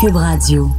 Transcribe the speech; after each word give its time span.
Cube 0.00 0.14
Radio. 0.14 0.70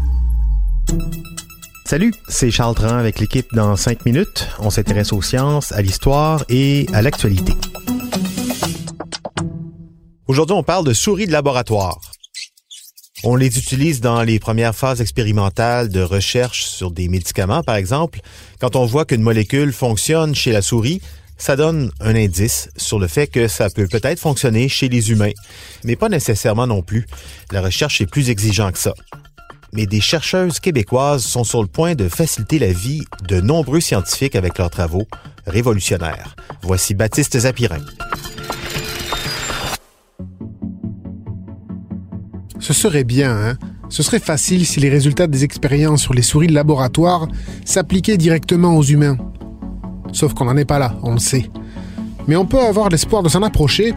Salut, 1.85 2.13
c'est 2.29 2.51
Charles 2.51 2.75
Tran 2.75 2.95
avec 2.95 3.19
l'équipe 3.19 3.53
dans 3.53 3.75
5 3.75 4.05
minutes. 4.05 4.47
On 4.59 4.69
s'intéresse 4.69 5.11
aux 5.11 5.21
sciences, 5.21 5.73
à 5.73 5.81
l'histoire 5.81 6.45
et 6.47 6.85
à 6.93 7.01
l'actualité. 7.01 7.51
Aujourd'hui, 10.27 10.55
on 10.55 10.63
parle 10.63 10.85
de 10.85 10.93
souris 10.93 11.27
de 11.27 11.33
laboratoire. 11.33 11.99
On 13.25 13.35
les 13.35 13.57
utilise 13.57 13.99
dans 13.99 14.23
les 14.23 14.39
premières 14.39 14.75
phases 14.75 15.01
expérimentales 15.01 15.89
de 15.89 16.01
recherche 16.01 16.63
sur 16.63 16.89
des 16.89 17.09
médicaments, 17.09 17.63
par 17.63 17.75
exemple. 17.75 18.21
Quand 18.61 18.77
on 18.77 18.85
voit 18.85 19.03
qu'une 19.03 19.21
molécule 19.21 19.73
fonctionne 19.73 20.33
chez 20.33 20.53
la 20.53 20.61
souris, 20.61 21.01
ça 21.39 21.55
donne 21.55 21.89
un 22.01 22.15
indice 22.15 22.69
sur 22.77 22.99
le 22.99 23.07
fait 23.07 23.25
que 23.25 23.47
ça 23.47 23.69
peut 23.69 23.87
peut-être 23.87 24.19
fonctionner 24.19 24.69
chez 24.69 24.89
les 24.89 25.09
humains, 25.09 25.31
mais 25.83 25.95
pas 25.95 26.09
nécessairement 26.09 26.67
non 26.67 26.83
plus. 26.83 27.07
La 27.51 27.61
recherche 27.61 28.01
est 28.01 28.05
plus 28.05 28.29
exigeante 28.29 28.73
que 28.73 28.79
ça. 28.79 28.93
Mais 29.71 29.85
des 29.85 30.01
chercheuses 30.01 30.59
québécoises 30.59 31.23
sont 31.23 31.43
sur 31.43 31.61
le 31.61 31.67
point 31.67 31.95
de 31.95 32.09
faciliter 32.09 32.59
la 32.59 32.73
vie 32.73 33.03
de 33.27 33.39
nombreux 33.39 33.79
scientifiques 33.79 34.35
avec 34.35 34.57
leurs 34.57 34.69
travaux 34.69 35.07
révolutionnaires. 35.47 36.35
Voici 36.61 36.93
Baptiste 36.93 37.39
Zapirin. 37.39 37.85
Ce 42.59 42.73
serait 42.73 43.05
bien, 43.05 43.31
hein? 43.31 43.57
Ce 43.89 44.03
serait 44.03 44.19
facile 44.19 44.67
si 44.67 44.79
les 44.79 44.89
résultats 44.89 45.25
des 45.25 45.43
expériences 45.43 46.03
sur 46.03 46.13
les 46.13 46.21
souris 46.21 46.47
de 46.47 46.53
laboratoire 46.53 47.27
s'appliquaient 47.65 48.17
directement 48.17 48.75
aux 48.75 48.83
humains. 48.83 49.17
Sauf 50.11 50.33
qu'on 50.33 50.45
n'en 50.45 50.57
est 50.57 50.65
pas 50.65 50.79
là, 50.79 50.95
on 51.03 51.13
le 51.13 51.19
sait. 51.19 51.49
Mais 52.27 52.35
on 52.35 52.45
peut 52.45 52.59
avoir 52.59 52.89
l'espoir 52.89 53.23
de 53.23 53.29
s'en 53.29 53.41
approcher, 53.41 53.93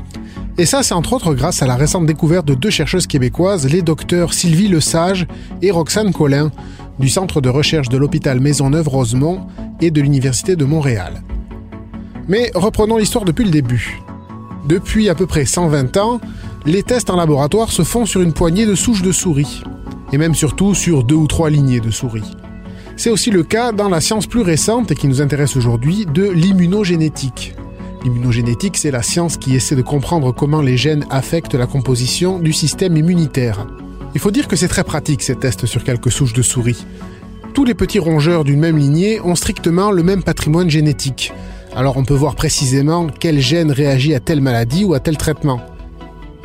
et 0.59 0.67
ça 0.67 0.83
c'est 0.83 0.95
entre 0.95 1.13
autres 1.15 1.35
grâce 1.35 1.63
à 1.63 1.67
la 1.67 1.77
récente 1.77 2.07
découverte 2.07 2.47
de 2.47 2.55
deux 2.55 2.71
chercheuses 2.71 3.07
québécoises, 3.07 3.69
les 3.71 3.83
docteurs 3.83 4.35
Sylvie 4.35 4.69
Lesage 4.69 5.27
et 5.61 5.71
Roxane 5.71 6.13
Collin, 6.13 6.51
du 6.99 7.09
Centre 7.09 7.41
de 7.41 7.49
recherche 7.49 7.89
de 7.89 7.97
l'hôpital 7.97 8.41
Maisonneuve-Rosemont 8.41 9.47
et 9.81 9.91
de 9.91 10.01
l'Université 10.01 10.57
de 10.57 10.65
Montréal. 10.65 11.23
Mais 12.29 12.51
reprenons 12.55 12.99
l'histoire 12.99 13.25
depuis 13.25 13.45
le 13.45 13.51
début. 13.51 14.01
Depuis 14.67 15.09
à 15.09 15.15
peu 15.15 15.27
près 15.27 15.45
120 15.45 15.97
ans, 15.97 16.21
les 16.65 16.83
tests 16.83 17.11
en 17.11 17.17
laboratoire 17.17 17.73
se 17.73 17.83
font 17.83 18.07
sur 18.07 18.21
une 18.21 18.33
poignée 18.33 18.67
de 18.67 18.75
souches 18.75 19.03
de 19.03 19.13
souris, 19.13 19.63
et 20.13 20.19
même 20.19 20.35
surtout 20.35 20.75
sur 20.75 21.03
deux 21.03 21.17
ou 21.17 21.27
trois 21.27 21.51
lignées 21.51 21.81
de 21.81 21.91
souris. 21.91 22.31
C'est 23.03 23.11
aussi 23.11 23.33
le 23.33 23.43
cas 23.43 23.73
dans 23.73 23.89
la 23.89 24.01
science 24.01 24.29
plus 24.29 24.43
récente 24.43 24.93
et 24.93 24.95
qui 24.95 25.09
nous 25.09 25.21
intéresse 25.21 25.57
aujourd'hui 25.57 26.07
de 26.07 26.31
l'immunogénétique. 26.31 27.53
L'immunogénétique, 28.05 28.77
c'est 28.77 28.93
la 28.93 29.03
science 29.03 29.39
qui 29.39 29.57
essaie 29.57 29.75
de 29.75 29.83
comprendre 29.83 30.31
comment 30.31 30.63
les 30.63 30.77
gènes 30.77 31.05
affectent 31.11 31.57
la 31.57 31.67
composition 31.67 32.39
du 32.39 32.53
système 32.53 32.97
immunitaire. 32.97 33.67
Il 34.15 34.21
faut 34.21 34.31
dire 34.31 34.47
que 34.47 34.55
c'est 34.55 34.69
très 34.69 34.85
pratique 34.85 35.23
ces 35.23 35.35
tests 35.35 35.67
sur 35.67 35.83
quelques 35.83 36.13
souches 36.13 36.33
de 36.33 36.43
souris. 36.43 36.87
Tous 37.55 37.65
les 37.65 37.75
petits 37.75 37.99
rongeurs 37.99 38.45
d'une 38.45 38.61
même 38.61 38.79
lignée 38.79 39.21
ont 39.21 39.35
strictement 39.35 39.91
le 39.91 40.05
même 40.05 40.23
patrimoine 40.23 40.71
génétique. 40.71 41.33
Alors 41.75 41.97
on 41.97 42.05
peut 42.05 42.15
voir 42.15 42.37
précisément 42.37 43.09
quel 43.09 43.41
gène 43.41 43.73
réagit 43.73 44.15
à 44.15 44.21
telle 44.21 44.41
maladie 44.41 44.85
ou 44.85 44.95
à 44.95 45.01
tel 45.01 45.17
traitement. 45.17 45.61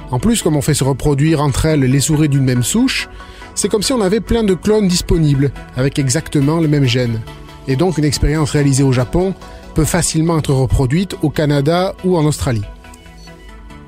En 0.10 0.18
plus, 0.18 0.42
comme 0.42 0.56
on 0.56 0.64
fait 0.64 0.74
se 0.74 0.84
reproduire 0.84 1.40
entre 1.40 1.68
elles 1.68 1.82
les 1.82 2.00
souris 2.00 2.30
d'une 2.30 2.46
même 2.46 2.64
souche, 2.64 3.10
c'est 3.58 3.70
comme 3.70 3.82
si 3.82 3.92
on 3.92 4.02
avait 4.02 4.20
plein 4.20 4.44
de 4.44 4.54
clones 4.54 4.88
disponibles, 4.88 5.52
avec 5.76 5.98
exactement 5.98 6.60
le 6.60 6.68
même 6.68 6.86
gène. 6.86 7.20
Et 7.68 7.76
donc 7.76 7.98
une 7.98 8.06
expérience 8.06 8.52
réalisée 8.52 8.84
au 8.84 8.92
Japon 8.92 9.34
peut 9.74 9.84
facilement 9.84 10.38
être 10.38 10.54
reproduite 10.54 11.16
au 11.24 11.32
Canada 11.32 11.96
ou 12.06 12.18
en 12.18 12.26
Australie. 12.26 12.62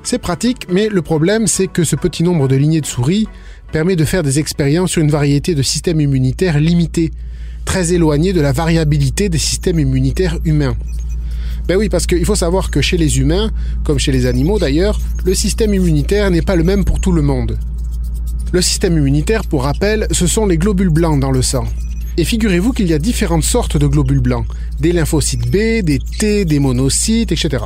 C'est 0.02 0.18
pratique, 0.18 0.66
mais 0.68 0.88
le 0.88 1.02
problème 1.02 1.46
c'est 1.46 1.68
que 1.68 1.84
ce 1.84 1.94
petit 1.94 2.24
nombre 2.24 2.48
de 2.48 2.56
lignées 2.56 2.80
de 2.80 2.86
souris 2.86 3.28
permet 3.70 3.94
de 3.94 4.04
faire 4.04 4.24
des 4.24 4.40
expériences 4.40 4.90
sur 4.90 5.02
une 5.02 5.10
variété 5.12 5.54
de 5.54 5.62
systèmes 5.62 6.00
immunitaires 6.00 6.58
limités, 6.58 7.12
très 7.64 7.92
éloignés 7.92 8.32
de 8.32 8.40
la 8.40 8.50
variabilité 8.50 9.28
des 9.28 9.38
systèmes 9.38 9.78
immunitaires 9.78 10.38
humains. 10.44 10.74
Ben 11.68 11.76
oui, 11.76 11.88
parce 11.88 12.08
qu'il 12.08 12.24
faut 12.24 12.34
savoir 12.34 12.72
que 12.72 12.80
chez 12.80 12.96
les 12.96 13.20
humains, 13.20 13.52
comme 13.84 14.00
chez 14.00 14.10
les 14.10 14.26
animaux 14.26 14.58
d'ailleurs, 14.58 15.00
le 15.24 15.34
système 15.34 15.72
immunitaire 15.72 16.28
n'est 16.32 16.42
pas 16.42 16.56
le 16.56 16.64
même 16.64 16.84
pour 16.84 16.98
tout 16.98 17.12
le 17.12 17.22
monde. 17.22 17.56
Le 18.52 18.60
système 18.60 18.98
immunitaire, 18.98 19.44
pour 19.44 19.62
rappel, 19.62 20.08
ce 20.10 20.26
sont 20.26 20.44
les 20.44 20.58
globules 20.58 20.88
blancs 20.88 21.20
dans 21.20 21.30
le 21.30 21.40
sang. 21.40 21.66
Et 22.16 22.24
figurez-vous 22.24 22.72
qu'il 22.72 22.88
y 22.88 22.94
a 22.94 22.98
différentes 22.98 23.44
sortes 23.44 23.76
de 23.76 23.86
globules 23.86 24.18
blancs. 24.18 24.44
Des 24.80 24.90
lymphocytes 24.90 25.48
B, 25.48 25.84
des 25.84 26.00
T, 26.00 26.44
des 26.44 26.58
monocytes, 26.58 27.30
etc. 27.30 27.64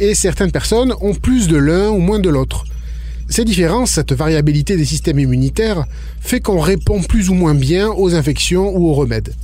Et 0.00 0.16
certaines 0.16 0.50
personnes 0.50 0.92
ont 1.00 1.14
plus 1.14 1.46
de 1.46 1.56
l'un 1.56 1.90
ou 1.90 1.98
moins 1.98 2.18
de 2.18 2.28
l'autre. 2.28 2.64
Ces 3.28 3.44
différences, 3.44 3.92
cette 3.92 4.12
variabilité 4.12 4.76
des 4.76 4.84
systèmes 4.84 5.20
immunitaires, 5.20 5.84
fait 6.20 6.40
qu'on 6.40 6.58
répond 6.58 7.00
plus 7.02 7.30
ou 7.30 7.34
moins 7.34 7.54
bien 7.54 7.88
aux 7.88 8.12
infections 8.16 8.76
ou 8.76 8.88
aux 8.88 8.94
remèdes. 8.94 9.34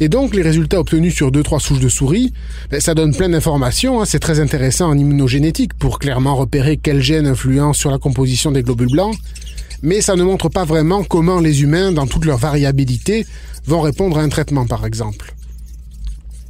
Et 0.00 0.08
donc 0.08 0.34
les 0.34 0.42
résultats 0.42 0.80
obtenus 0.80 1.14
sur 1.14 1.32
2-3 1.32 1.60
souches 1.60 1.80
de 1.80 1.88
souris, 1.88 2.32
ben, 2.70 2.78
ça 2.80 2.94
donne 2.94 3.16
plein 3.16 3.30
d'informations, 3.30 4.00
hein. 4.00 4.04
c'est 4.04 4.20
très 4.20 4.38
intéressant 4.38 4.88
en 4.88 4.96
immunogénétique 4.96 5.74
pour 5.74 5.98
clairement 5.98 6.36
repérer 6.36 6.76
quel 6.76 7.02
gène 7.02 7.26
influence 7.26 7.78
sur 7.78 7.90
la 7.90 7.98
composition 7.98 8.52
des 8.52 8.62
globules 8.62 8.92
blancs, 8.92 9.16
mais 9.82 10.00
ça 10.00 10.16
ne 10.16 10.22
montre 10.22 10.48
pas 10.48 10.64
vraiment 10.64 11.04
comment 11.04 11.40
les 11.40 11.62
humains, 11.62 11.92
dans 11.92 12.06
toute 12.06 12.24
leur 12.24 12.38
variabilité, 12.38 13.26
vont 13.66 13.80
répondre 13.80 14.18
à 14.18 14.22
un 14.22 14.28
traitement, 14.28 14.66
par 14.66 14.86
exemple. 14.86 15.34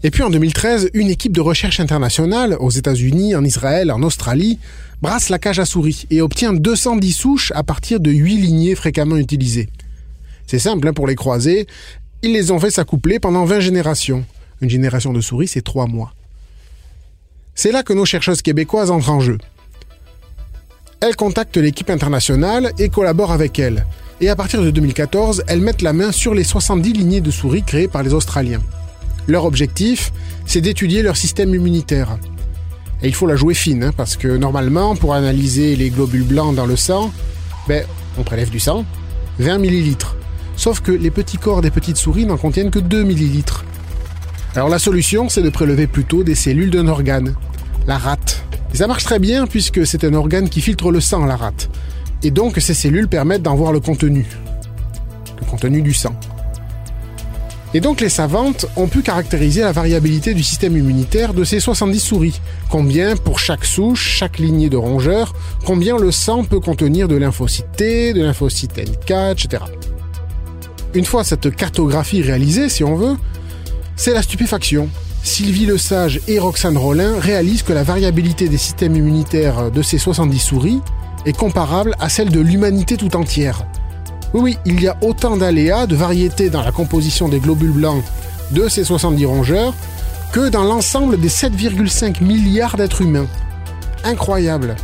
Et 0.04 0.10
puis 0.10 0.22
en 0.22 0.30
2013, 0.30 0.90
une 0.94 1.10
équipe 1.10 1.32
de 1.32 1.40
recherche 1.40 1.80
internationale, 1.80 2.56
aux 2.60 2.70
États-Unis, 2.70 3.34
en 3.34 3.44
Israël, 3.44 3.90
en 3.90 4.02
Australie, 4.02 4.58
brasse 5.02 5.28
la 5.28 5.38
cage 5.38 5.58
à 5.58 5.64
souris 5.64 6.06
et 6.10 6.20
obtient 6.20 6.52
210 6.52 7.12
souches 7.12 7.52
à 7.54 7.64
partir 7.64 7.98
de 7.98 8.10
8 8.10 8.36
lignées 8.36 8.74
fréquemment 8.76 9.16
utilisées. 9.16 9.68
C'est 10.46 10.60
simple 10.60 10.86
hein, 10.86 10.92
pour 10.92 11.06
les 11.06 11.16
croiser, 11.16 11.66
ils 12.22 12.32
les 12.32 12.50
ont 12.52 12.60
fait 12.60 12.70
s'accoupler 12.70 13.18
pendant 13.18 13.44
20 13.44 13.60
générations. 13.60 14.24
Une 14.60 14.70
génération 14.70 15.12
de 15.12 15.20
souris, 15.20 15.48
c'est 15.48 15.62
3 15.62 15.86
mois. 15.86 16.14
C'est 17.54 17.72
là 17.72 17.82
que 17.82 17.92
nos 17.92 18.04
chercheuses 18.04 18.42
québécoises 18.42 18.92
entrent 18.92 19.10
en 19.10 19.20
jeu. 19.20 19.38
Elles 21.00 21.14
contactent 21.14 21.56
l'équipe 21.56 21.90
internationale 21.90 22.72
et 22.78 22.88
collaborent 22.88 23.32
avec 23.32 23.58
elle. 23.58 23.86
Et 24.20 24.28
à 24.28 24.36
partir 24.36 24.62
de 24.62 24.70
2014, 24.70 25.44
elles 25.46 25.60
mettent 25.60 25.82
la 25.82 25.92
main 25.92 26.10
sur 26.10 26.34
les 26.34 26.42
70 26.42 26.92
lignées 26.92 27.20
de 27.20 27.30
souris 27.30 27.62
créées 27.62 27.86
par 27.86 28.02
les 28.02 28.14
Australiens. 28.14 28.62
Leur 29.28 29.44
objectif, 29.44 30.12
c'est 30.44 30.60
d'étudier 30.60 31.02
leur 31.02 31.16
système 31.16 31.54
immunitaire. 31.54 32.18
Et 33.00 33.06
il 33.06 33.14
faut 33.14 33.28
la 33.28 33.36
jouer 33.36 33.54
fine, 33.54 33.84
hein, 33.84 33.92
parce 33.96 34.16
que 34.16 34.26
normalement, 34.26 34.96
pour 34.96 35.14
analyser 35.14 35.76
les 35.76 35.90
globules 35.90 36.24
blancs 36.24 36.56
dans 36.56 36.66
le 36.66 36.74
sang, 36.74 37.12
ben, 37.68 37.84
on 38.18 38.24
prélève 38.24 38.50
du 38.50 38.58
sang, 38.58 38.84
20 39.38 39.58
millilitres. 39.58 40.16
Sauf 40.56 40.80
que 40.80 40.90
les 40.90 41.12
petits 41.12 41.38
corps 41.38 41.60
des 41.60 41.70
petites 41.70 41.96
souris 41.96 42.26
n'en 42.26 42.36
contiennent 42.36 42.72
que 42.72 42.80
2 42.80 43.04
millilitres. 43.04 43.64
Alors 44.56 44.68
la 44.68 44.80
solution, 44.80 45.28
c'est 45.28 45.42
de 45.42 45.50
prélever 45.50 45.86
plutôt 45.86 46.24
des 46.24 46.34
cellules 46.34 46.70
d'un 46.70 46.88
organe, 46.88 47.36
la 47.86 47.98
rate. 47.98 48.42
Et 48.72 48.76
ça 48.76 48.86
marche 48.86 49.04
très 49.04 49.18
bien 49.18 49.46
puisque 49.46 49.86
c'est 49.86 50.04
un 50.04 50.14
organe 50.14 50.48
qui 50.48 50.60
filtre 50.60 50.90
le 50.90 51.00
sang, 51.00 51.24
la 51.24 51.36
rate. 51.36 51.70
Et 52.22 52.30
donc 52.30 52.56
ces 52.58 52.74
cellules 52.74 53.08
permettent 53.08 53.42
d'en 53.42 53.54
voir 53.54 53.72
le 53.72 53.80
contenu. 53.80 54.26
Le 55.40 55.46
contenu 55.46 55.82
du 55.82 55.94
sang. 55.94 56.14
Et 57.74 57.80
donc 57.80 58.00
les 58.00 58.08
savantes 58.08 58.66
ont 58.76 58.88
pu 58.88 59.02
caractériser 59.02 59.60
la 59.60 59.72
variabilité 59.72 60.32
du 60.32 60.42
système 60.42 60.76
immunitaire 60.76 61.34
de 61.34 61.44
ces 61.44 61.60
70 61.60 62.00
souris. 62.00 62.40
Combien 62.70 63.14
pour 63.14 63.38
chaque 63.38 63.64
souche, 63.64 64.16
chaque 64.16 64.38
lignée 64.38 64.70
de 64.70 64.78
rongeurs, 64.78 65.34
combien 65.66 65.98
le 65.98 66.10
sang 66.10 66.44
peut 66.44 66.60
contenir 66.60 67.08
de 67.08 67.16
lymphocytes 67.16 67.70
T, 67.76 68.14
de 68.14 68.22
lymphocytes 68.22 68.78
NK, 68.78 69.10
etc. 69.32 69.64
Une 70.94 71.04
fois 71.04 71.24
cette 71.24 71.54
cartographie 71.54 72.22
réalisée, 72.22 72.70
si 72.70 72.84
on 72.84 72.96
veut, 72.96 73.16
c'est 73.96 74.14
la 74.14 74.22
stupéfaction. 74.22 74.88
Sylvie 75.22 75.66
Lesage 75.66 76.20
et 76.28 76.38
Roxane 76.38 76.76
Rollin 76.76 77.18
réalisent 77.18 77.62
que 77.62 77.72
la 77.72 77.82
variabilité 77.82 78.48
des 78.48 78.58
systèmes 78.58 78.96
immunitaires 78.96 79.70
de 79.70 79.82
ces 79.82 79.98
70 79.98 80.38
souris 80.38 80.80
est 81.26 81.36
comparable 81.36 81.94
à 82.00 82.08
celle 82.08 82.30
de 82.30 82.40
l'humanité 82.40 82.96
tout 82.96 83.14
entière. 83.16 83.66
Oui, 84.34 84.40
oui, 84.40 84.58
il 84.64 84.80
y 84.80 84.88
a 84.88 84.96
autant 85.00 85.36
d'aléas, 85.36 85.86
de 85.86 85.96
variétés 85.96 86.50
dans 86.50 86.62
la 86.62 86.72
composition 86.72 87.28
des 87.28 87.40
globules 87.40 87.72
blancs 87.72 88.02
de 88.50 88.68
ces 88.68 88.84
70 88.84 89.26
rongeurs 89.26 89.74
que 90.32 90.48
dans 90.48 90.64
l'ensemble 90.64 91.18
des 91.18 91.28
7,5 91.28 92.22
milliards 92.22 92.76
d'êtres 92.76 93.02
humains. 93.02 93.26
Incroyable. 94.04 94.76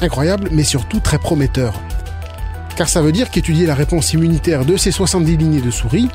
Incroyable, 0.00 0.48
mais 0.52 0.64
surtout 0.64 1.00
très 1.00 1.18
prometteur. 1.18 1.80
Car 2.76 2.88
ça 2.88 3.02
veut 3.02 3.12
dire 3.12 3.30
qu'étudier 3.30 3.66
la 3.66 3.74
réponse 3.74 4.12
immunitaire 4.12 4.64
de 4.64 4.76
ces 4.76 4.90
70 4.90 5.36
lignées 5.36 5.60
de 5.60 5.70
souris, 5.70 6.08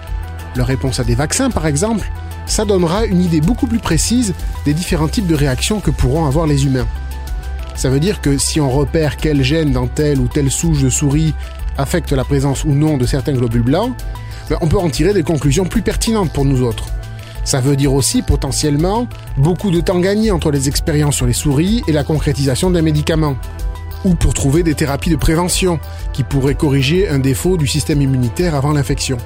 leur 0.55 0.67
réponse 0.67 0.99
à 0.99 1.03
des 1.03 1.15
vaccins 1.15 1.49
par 1.49 1.67
exemple, 1.67 2.09
ça 2.47 2.65
donnera 2.65 3.05
une 3.05 3.21
idée 3.21 3.41
beaucoup 3.41 3.67
plus 3.67 3.79
précise 3.79 4.33
des 4.65 4.73
différents 4.73 5.07
types 5.07 5.27
de 5.27 5.35
réactions 5.35 5.79
que 5.79 5.91
pourront 5.91 6.25
avoir 6.25 6.47
les 6.47 6.65
humains. 6.65 6.87
Ça 7.75 7.89
veut 7.89 7.99
dire 7.99 8.21
que 8.21 8.37
si 8.39 8.59
on 8.59 8.71
repère 8.71 9.17
quel 9.17 9.43
gène 9.43 9.71
dans 9.71 9.87
telle 9.87 10.19
ou 10.19 10.27
telle 10.27 10.49
souche 10.49 10.81
de 10.81 10.89
souris 10.89 11.35
affecte 11.77 12.11
la 12.11 12.23
présence 12.23 12.63
ou 12.63 12.71
non 12.71 12.97
de 12.97 13.05
certains 13.05 13.33
globules 13.33 13.61
blancs, 13.61 13.93
ben, 14.49 14.57
on 14.61 14.67
peut 14.67 14.79
en 14.79 14.89
tirer 14.89 15.13
des 15.13 15.23
conclusions 15.23 15.65
plus 15.65 15.83
pertinentes 15.83 16.33
pour 16.33 16.45
nous 16.45 16.63
autres. 16.63 16.85
Ça 17.43 17.61
veut 17.61 17.75
dire 17.75 17.93
aussi 17.93 18.23
potentiellement 18.23 19.07
beaucoup 19.37 19.71
de 19.71 19.79
temps 19.79 19.99
gagné 19.99 20.31
entre 20.31 20.51
les 20.51 20.67
expériences 20.67 21.15
sur 21.15 21.27
les 21.27 21.33
souris 21.33 21.83
et 21.87 21.91
la 21.91 22.03
concrétisation 22.03 22.71
d'un 22.71 22.81
médicament. 22.81 23.35
ou 24.05 24.13
pour 24.13 24.33
trouver 24.35 24.61
des 24.61 24.75
thérapies 24.75 25.09
de 25.09 25.15
prévention 25.15 25.79
qui 26.13 26.23
pourraient 26.23 26.55
corriger 26.55 27.09
un 27.09 27.17
défaut 27.17 27.57
du 27.57 27.65
système 27.65 27.99
immunitaire 27.99 28.53
avant 28.53 28.71
l'infection. 28.71 29.17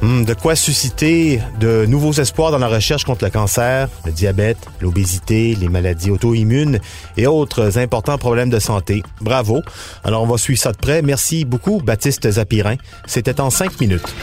Hmm, 0.00 0.22
de 0.22 0.32
quoi 0.32 0.54
susciter 0.54 1.40
de 1.58 1.84
nouveaux 1.86 2.12
espoirs 2.12 2.52
dans 2.52 2.58
la 2.58 2.68
recherche 2.68 3.04
contre 3.04 3.24
le 3.24 3.30
cancer, 3.30 3.88
le 4.06 4.12
diabète, 4.12 4.58
l'obésité, 4.80 5.56
les 5.56 5.68
maladies 5.68 6.10
auto-immunes 6.10 6.78
et 7.16 7.26
autres 7.26 7.78
importants 7.78 8.16
problèmes 8.16 8.50
de 8.50 8.60
santé. 8.60 9.02
Bravo. 9.20 9.60
Alors 10.04 10.22
on 10.22 10.26
va 10.26 10.38
suivre 10.38 10.60
ça 10.60 10.70
de 10.70 10.76
près. 10.76 11.02
Merci 11.02 11.44
beaucoup, 11.44 11.80
Baptiste 11.84 12.30
Zapirin. 12.30 12.76
C'était 13.06 13.40
en 13.40 13.50
cinq 13.50 13.80
minutes. 13.80 14.14